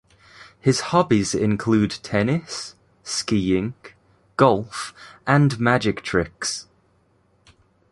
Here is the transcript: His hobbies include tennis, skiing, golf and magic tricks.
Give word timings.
His 0.59 0.79
hobbies 0.79 1.35
include 1.35 1.91
tennis, 2.01 2.73
skiing, 3.03 3.75
golf 4.35 4.95
and 5.27 5.59
magic 5.59 6.01
tricks. 6.01 6.65